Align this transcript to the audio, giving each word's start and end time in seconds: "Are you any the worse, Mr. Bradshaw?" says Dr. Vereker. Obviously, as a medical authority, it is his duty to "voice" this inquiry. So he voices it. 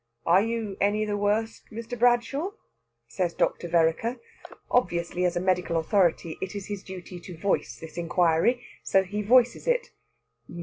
"Are 0.25 0.41
you 0.41 0.77
any 0.81 1.05
the 1.05 1.15
worse, 1.15 1.61
Mr. 1.71 1.95
Bradshaw?" 1.99 2.53
says 3.07 3.35
Dr. 3.35 3.67
Vereker. 3.67 4.19
Obviously, 4.71 5.25
as 5.25 5.35
a 5.35 5.39
medical 5.39 5.77
authority, 5.77 6.39
it 6.41 6.55
is 6.55 6.65
his 6.65 6.81
duty 6.81 7.19
to 7.19 7.37
"voice" 7.37 7.77
this 7.79 7.99
inquiry. 7.99 8.63
So 8.81 9.03
he 9.03 9.21
voices 9.21 9.67
it. 9.67 9.91